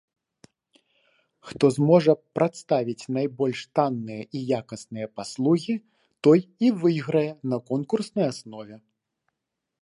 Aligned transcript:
Хто 1.49 1.65
зможа 1.75 2.13
прадставіць 2.37 3.09
найбольш 3.17 3.59
танныя 3.79 4.23
і 4.39 4.41
якасныя 4.61 5.07
паслугі, 5.19 5.75
той 6.29 6.39
і 6.67 6.73
выйграе 6.85 7.27
на 7.53 7.57
конкурснай 7.69 8.25
аснове. 8.33 8.75